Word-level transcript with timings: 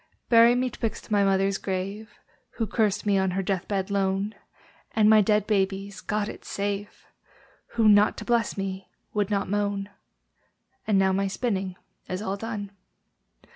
Bury 0.29 0.55
me 0.55 0.71
'twixt 0.71 1.11
my 1.11 1.23
mother's 1.23 1.59
grave, 1.59 2.09
(Who 2.53 2.65
cursed 2.65 3.05
me 3.05 3.19
on 3.19 3.29
her 3.37 3.43
death 3.43 3.67
bed 3.67 3.91
lone) 3.91 4.33
And 4.95 5.07
my 5.07 5.21
dead 5.21 5.45
baby's 5.45 6.01
(God 6.01 6.27
it 6.27 6.43
save!) 6.43 7.05
Who, 7.77 7.87
not 7.87 8.17
to 8.17 8.25
bless 8.25 8.57
me, 8.57 8.89
would 9.13 9.29
not 9.29 9.47
moan. 9.47 9.91
And 10.87 10.97
now 10.97 11.11
my 11.11 11.27
spinning 11.27 11.75
is 12.09 12.19
all 12.19 12.35
done. 12.35 12.71